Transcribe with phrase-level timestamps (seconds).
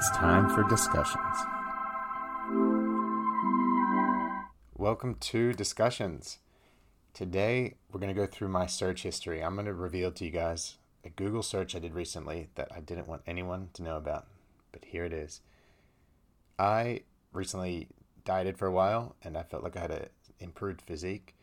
[0.00, 1.36] It's time for discussions.
[4.74, 6.38] Welcome to Discussions.
[7.12, 9.44] Today, we're going to go through my search history.
[9.44, 12.80] I'm going to reveal to you guys a Google search I did recently that I
[12.80, 14.28] didn't want anyone to know about,
[14.72, 15.42] but here it is.
[16.58, 17.02] I
[17.34, 17.88] recently
[18.24, 20.08] dieted for a while and I felt like I had an
[20.38, 21.34] improved physique.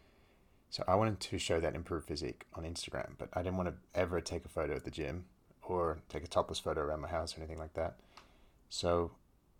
[0.72, 3.76] So I wanted to show that improved physique on Instagram, but I didn't want to
[3.94, 5.26] ever take a photo at the gym
[5.62, 7.98] or take a topless photo around my house or anything like that.
[8.70, 9.12] So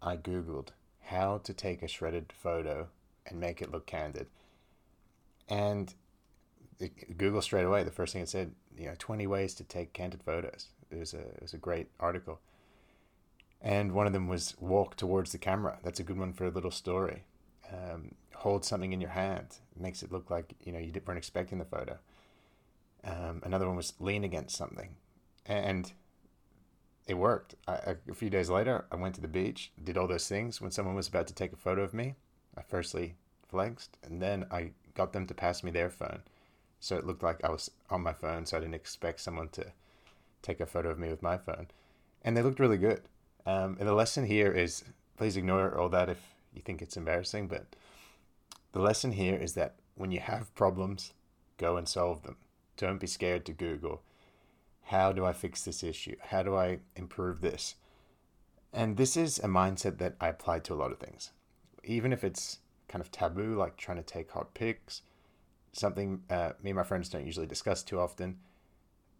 [0.02, 0.70] I Googled
[1.02, 2.88] how to take a shredded photo
[3.26, 4.28] and make it look candid.
[5.48, 5.94] And
[7.18, 10.22] Google straight away, the first thing it said, you know, 20 ways to take candid
[10.24, 10.68] photos.
[10.92, 12.40] It was a, it was a great article.
[13.62, 15.80] And one of them was walk towards the camera.
[15.84, 17.24] That's a good one for a little story.
[17.72, 19.58] Um, hold something in your hand.
[19.76, 21.98] It makes it look like, you know, you weren't expecting the photo.
[23.04, 24.90] Um, another one was lean against something.
[25.46, 25.92] And
[27.08, 27.56] it worked.
[27.68, 30.60] A few days later, I went to the beach, did all those things.
[30.60, 32.16] When someone was about to take a photo of me,
[32.58, 33.16] I firstly
[33.48, 36.20] flexed, and then I got them to pass me their phone.
[36.82, 39.66] So it looked like I was on my phone, so I didn't expect someone to
[40.42, 41.68] take a photo of me with my phone.
[42.24, 43.02] And they looked really good.
[43.46, 44.84] Um, and the lesson here is
[45.16, 46.20] please ignore all that if
[46.54, 47.66] you think it's embarrassing, but
[48.74, 51.14] the lesson here is that when you have problems,
[51.58, 52.36] go and solve them.
[52.76, 54.02] Don't be scared to Google
[54.88, 56.16] how do I fix this issue?
[56.30, 57.76] How do I improve this?
[58.72, 61.32] And this is a mindset that I apply to a lot of things.
[61.84, 65.02] Even if it's kind of taboo, like trying to take hot pics,
[65.74, 68.38] something uh, me and my friends don't usually discuss too often.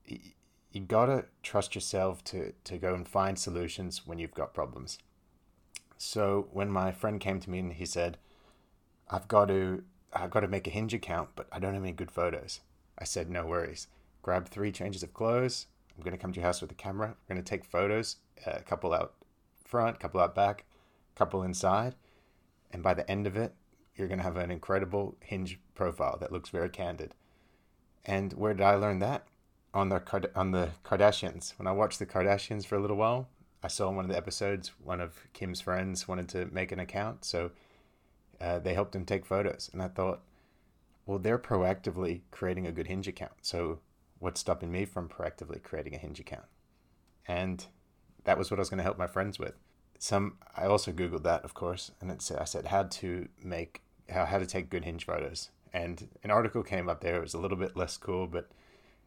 [0.06, 0.20] You,
[0.88, 5.00] gotta trust yourself to, to go and find solutions when you've got problems.
[5.98, 8.18] So when my friend came to me and he said,
[9.10, 11.92] I've got to I've got to make a hinge account, but I don't have any
[11.92, 12.62] good photos.
[12.98, 13.88] I said, no worries
[14.28, 15.68] grab three changes of clothes.
[15.96, 17.08] I'm going to come to your house with a camera.
[17.08, 19.14] We're going to take photos, a couple out
[19.64, 20.66] front, a couple out back,
[21.16, 21.96] a couple inside.
[22.72, 23.54] And by the end of it,
[23.96, 27.14] you're going to have an incredible hinge profile that looks very candid.
[28.04, 29.28] And where did I learn that?
[29.74, 30.04] On the
[30.36, 31.58] on the Kardashians.
[31.58, 33.30] When I watched the Kardashians for a little while,
[33.64, 36.82] I saw in one of the episodes one of Kim's friends wanted to make an
[36.82, 37.52] account, so
[38.42, 39.70] uh, they helped him take photos.
[39.72, 40.20] And I thought,
[41.06, 43.32] well, they're proactively creating a good Hinge account.
[43.42, 43.80] So
[44.20, 46.46] what's stopping me from proactively creating a Hinge account?
[47.28, 47.66] And
[48.24, 49.56] that was what I was going to help my friends with.
[50.00, 53.82] Some I also googled that, of course, and it said I said how to make
[54.10, 55.50] how how to take good Hinge photos.
[55.74, 57.18] And an article came up there.
[57.18, 58.50] It was a little bit less cool, but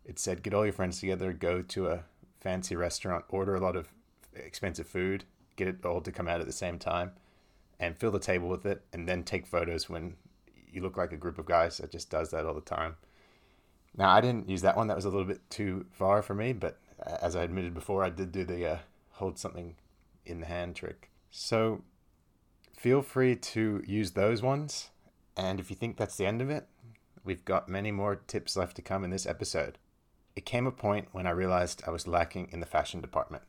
[0.05, 2.05] it said get all your friends together, go to a
[2.41, 3.89] fancy restaurant, order a lot of
[4.35, 5.25] expensive food,
[5.57, 7.13] get it all to come out at the same time,
[7.79, 10.17] and fill the table with it, and then take photos when
[10.73, 12.97] you look like a group of guys that just does that all the time.
[13.97, 14.87] Now, I didn't use that one.
[14.87, 16.79] That was a little bit too far for me, but
[17.21, 18.79] as I admitted before, I did do the uh,
[19.13, 19.77] hold something
[20.25, 21.11] in the hand trick.
[21.31, 21.83] So
[22.77, 24.91] feel free to use those ones.
[25.37, 26.67] And if you think that's the end of it,
[27.25, 29.79] we've got many more tips left to come in this episode.
[30.37, 33.43] It came a point when I realized I was lacking in the fashion department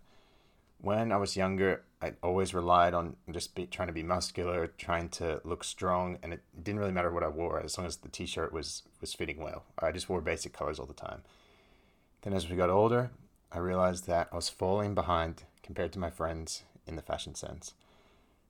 [0.82, 5.10] when I was younger, I always relied on just be, trying to be muscular, trying
[5.10, 8.10] to look strong, and it didn't really matter what I wore as long as the
[8.10, 9.66] t-shirt was was fitting well.
[9.78, 11.22] I just wore basic colors all the time.
[12.24, 13.12] Then as we got older,
[13.52, 17.74] I realized that I was falling behind compared to my friends in the fashion sense.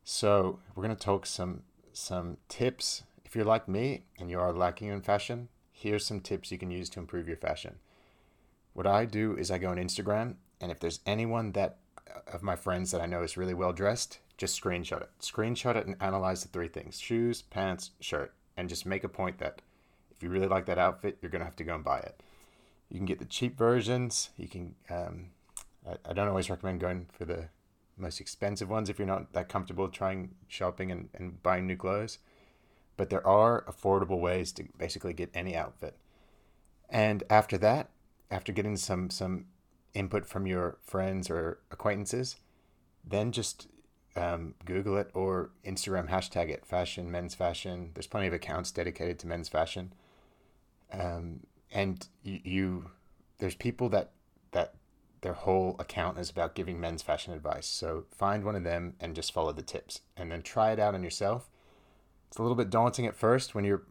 [0.03, 3.03] So we're gonna talk some some tips.
[3.25, 6.71] If you're like me and you are lacking in fashion, here's some tips you can
[6.71, 7.79] use to improve your fashion.
[8.73, 11.77] What I do is I go on Instagram, and if there's anyone that
[12.27, 15.09] of my friends that I know is really well dressed, just screenshot it.
[15.19, 19.37] Screenshot it and analyze the three things shoes, pants, shirt, and just make a point
[19.39, 19.61] that
[20.11, 22.21] if you really like that outfit, you're going to have to go and buy it.
[22.89, 24.29] You can get the cheap versions.
[24.37, 25.29] You can, um,
[25.87, 27.49] I, I don't always recommend going for the
[27.97, 32.19] most expensive ones if you're not that comfortable trying shopping and, and buying new clothes.
[32.97, 35.97] But there are affordable ways to basically get any outfit.
[36.89, 37.89] And after that,
[38.29, 39.45] after getting some some
[39.93, 42.37] input from your friends or acquaintances,
[43.05, 43.67] then just
[44.15, 47.91] um, Google it or Instagram hashtag it fashion, men's fashion.
[47.93, 49.93] There's plenty of accounts dedicated to men's fashion.
[50.91, 52.91] Um, and you, you,
[53.39, 54.11] there's people that,
[54.51, 54.75] that
[55.21, 57.67] their whole account is about giving men's fashion advice.
[57.67, 60.95] So find one of them and just follow the tips and then try it out
[60.95, 61.49] on yourself.
[62.27, 63.83] It's a little bit daunting at first when you're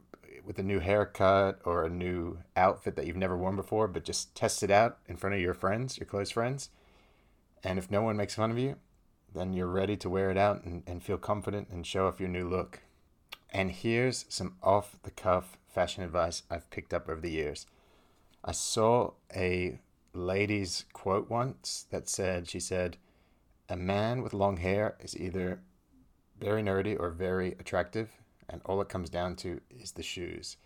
[0.44, 4.34] with a new haircut or a new outfit that you've never worn before, but just
[4.34, 6.70] test it out in front of your friends, your close friends.
[7.62, 8.76] And if no one makes fun of you,
[9.34, 12.28] then you're ready to wear it out and, and feel confident and show off your
[12.28, 12.80] new look.
[13.52, 17.66] And here's some off the cuff fashion advice I've picked up over the years.
[18.44, 19.78] I saw a
[20.12, 22.96] lady's quote once that said, she said,
[23.68, 25.60] a man with long hair is either
[26.40, 28.10] very nerdy or very attractive,
[28.50, 30.56] and all it comes down to is the shoes.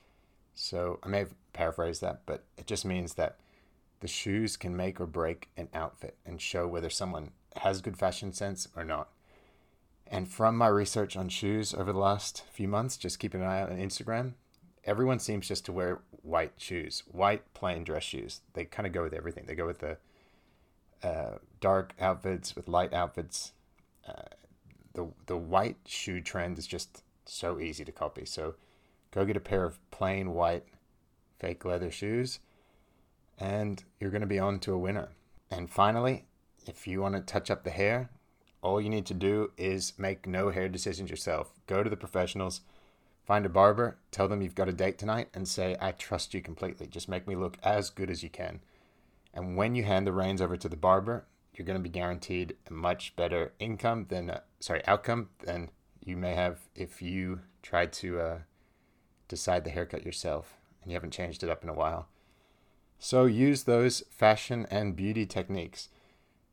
[0.55, 3.37] So I may have paraphrased that, but it just means that
[4.01, 8.33] the shoes can make or break an outfit and show whether someone has good fashion
[8.33, 9.09] sense or not.
[10.07, 13.61] And from my research on shoes over the last few months, just keeping an eye
[13.61, 14.33] out on Instagram,
[14.85, 18.41] everyone seems just to wear white shoes, white plain dress shoes.
[18.53, 19.45] They kind of go with everything.
[19.47, 19.97] They go with the
[21.03, 23.53] uh, dark outfits, with light outfits.
[24.07, 24.23] Uh,
[24.93, 28.25] the the white shoe trend is just so easy to copy.
[28.25, 28.55] So
[29.11, 30.65] go get a pair of plain white
[31.38, 32.41] fake leather shoes,
[33.38, 35.09] and you're going to be on to a winner.
[35.50, 36.25] And finally,
[36.67, 38.11] if you want to touch up the hair,
[38.62, 41.53] all you need to do is make no hair decisions yourself.
[41.67, 42.62] Go to the professionals,
[43.26, 46.41] find a barber, tell them you've got a date tonight, and say, I trust you
[46.41, 46.87] completely.
[46.87, 48.61] Just make me look as good as you can.
[49.35, 52.56] And when you hand the reins over to the barber, you're going to be guaranteed
[52.69, 55.71] a much better income than, uh, sorry, outcome than
[56.05, 58.39] you may have if you tried to uh,
[59.29, 62.09] decide the haircut yourself and you haven't changed it up in a while.
[62.99, 65.89] So use those fashion and beauty techniques.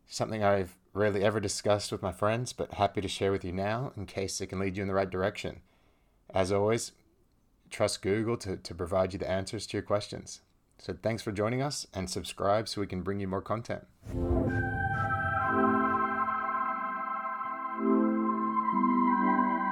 [0.08, 3.94] Something I've rarely ever discussed with my friends, but happy to share with you now
[3.96, 5.62] in case it can lead you in the right direction.
[6.34, 6.92] As always,
[7.70, 10.42] trust Google to, to provide you the answers to your questions.
[10.78, 13.86] So thanks for joining us and subscribe so we can bring you more content.